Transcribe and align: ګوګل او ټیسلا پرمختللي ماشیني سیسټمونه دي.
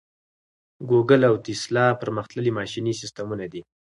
ګوګل 0.89 1.21
او 1.29 1.35
ټیسلا 1.45 1.85
پرمختللي 2.01 2.51
ماشیني 2.59 2.93
سیسټمونه 3.01 3.45
دي. 3.53 3.61